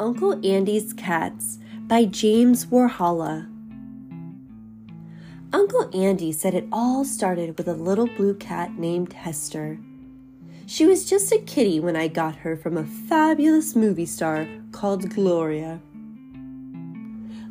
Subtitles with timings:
[0.00, 3.46] Uncle Andy's Cats by James Warhola.
[5.52, 9.78] Uncle Andy said it all started with a little blue cat named Hester.
[10.64, 15.10] She was just a kitty when I got her from a fabulous movie star called
[15.10, 15.82] Gloria.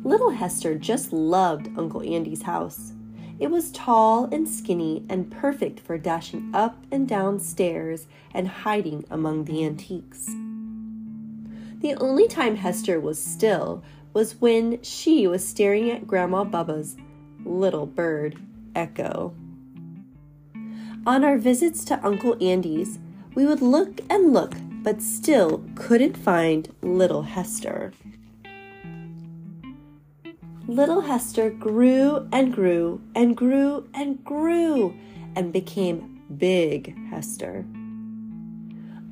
[0.02, 2.94] Little Hester just loved Uncle Andy's house.
[3.38, 9.04] It was tall and skinny and perfect for dashing up and down stairs and hiding
[9.08, 10.28] among the antiques.
[11.80, 16.96] The only time Hester was still was when she was staring at Grandma Bubba's
[17.42, 18.36] little bird,
[18.74, 19.34] Echo.
[21.06, 22.98] On our visits to Uncle Andy's,
[23.34, 27.94] we would look and look, but still couldn't find little Hester.
[30.66, 34.94] Little Hester grew and grew and grew and grew
[35.34, 37.64] and became Big Hester.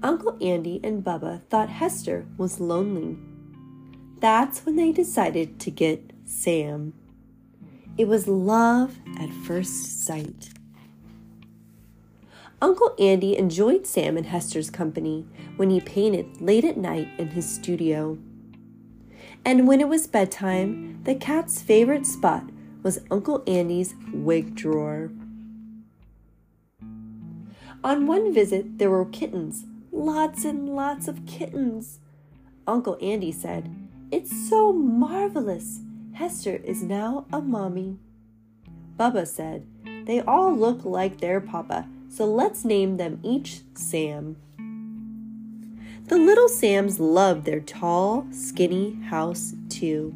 [0.01, 3.19] Uncle Andy and Bubba thought Hester was lonely.
[4.21, 6.95] That's when they decided to get Sam.
[7.97, 10.51] It was love at first sight.
[12.63, 17.53] Uncle Andy enjoyed Sam and Hester's company when he painted late at night in his
[17.53, 18.19] studio.
[19.45, 22.45] And when it was bedtime, the cat's favorite spot
[22.85, 25.11] was Uncle Andy's wig drawer.
[27.83, 29.65] On one visit, there were kittens,
[29.99, 31.99] lots and lots of kittens.
[32.67, 33.75] Uncle Andy said,
[34.11, 35.81] It's so marvelous.
[36.13, 37.99] Hester is now a mommy.
[38.99, 39.67] Bubba said,
[40.05, 44.37] They all look like their papa, so let's name them each Sam.
[46.07, 50.15] The little Sams loved their tall, skinny house too.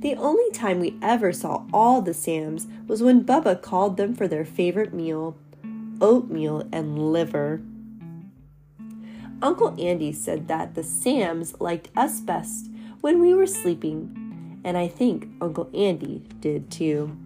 [0.00, 4.26] The only time we ever saw all the Sams was when Bubba called them for
[4.26, 5.36] their favorite meal
[6.00, 7.60] oatmeal and liver.
[9.42, 14.88] Uncle Andy said that the Sams liked us best when we were sleeping, and I
[14.88, 17.16] think Uncle Andy did too.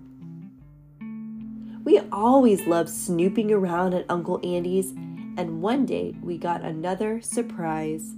[1.85, 4.95] We always loved snooping around at Uncle Andy's
[5.37, 8.15] and one day we got another surprise.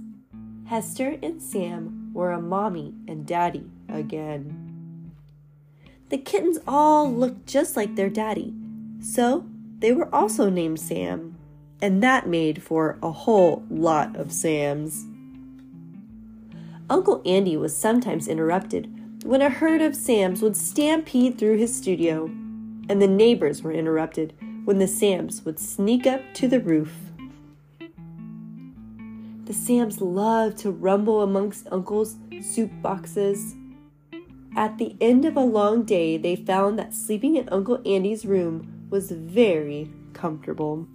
[0.65, 5.13] Hester and Sam were a mommy and daddy again.
[6.09, 8.53] The kittens all looked just like their daddy,
[9.01, 9.45] so
[9.79, 11.36] they were also named Sam,
[11.81, 15.05] and that made for a whole lot of Sams.
[16.89, 18.89] Uncle Andy was sometimes interrupted
[19.23, 22.25] when a herd of Sams would stampede through his studio,
[22.89, 24.33] and the neighbors were interrupted
[24.63, 26.93] when the Sams would sneak up to the roof.
[29.45, 33.55] The Sams loved to rumble amongst Uncle's soup boxes.
[34.55, 38.87] At the end of a long day, they found that sleeping in Uncle Andy's room
[38.89, 40.87] was very comfortable.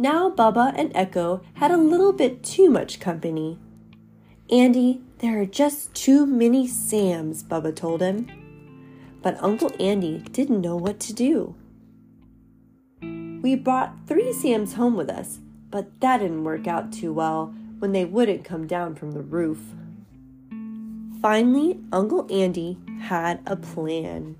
[0.00, 3.58] Now Bubba and Echo had a little bit too much company.
[4.50, 8.26] Andy, there are just too many Sams, Bubba told him.
[9.20, 11.54] But Uncle Andy didn't know what to do.
[13.02, 15.40] We brought three Sams home with us,
[15.70, 19.60] but that didn't work out too well when they wouldn't come down from the roof.
[21.20, 24.36] Finally, Uncle Andy had a plan.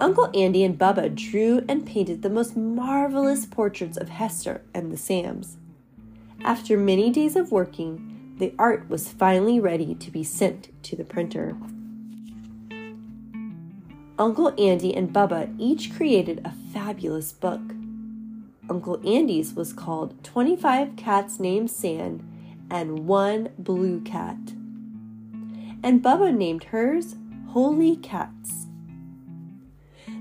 [0.00, 4.96] Uncle Andy and Bubba drew and painted the most marvelous portraits of Hester and the
[4.96, 5.56] Sams.
[6.42, 11.04] After many days of working, the art was finally ready to be sent to the
[11.04, 11.56] printer.
[14.18, 17.62] Uncle Andy and Bubba each created a fabulous book.
[18.68, 22.26] Uncle Andy's was called 25 Cats Named Sam
[22.68, 24.38] and One Blue Cat.
[25.84, 27.14] And Bubba named hers
[27.48, 28.66] Holy Cats.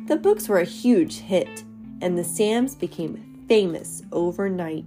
[0.06, 1.64] The books were a huge hit,
[2.02, 4.84] and the Sams became famous overnight.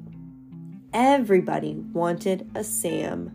[0.93, 3.33] Everybody wanted a Sam.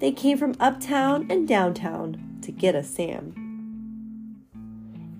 [0.00, 4.42] They came from uptown and downtown to get a Sam.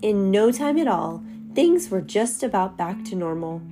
[0.02, 1.22] In no time at all,
[1.54, 3.62] things were just about back to normal,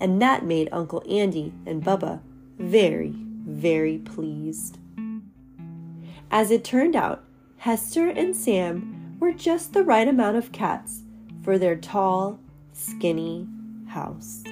[0.00, 2.22] and that made Uncle Andy and Bubba
[2.58, 3.14] very,
[3.44, 4.78] very pleased.
[6.28, 7.22] As it turned out,
[7.58, 11.02] Hester and Sam were just the right amount of cats
[11.46, 12.40] for their tall,
[12.72, 13.46] skinny
[13.86, 14.42] house.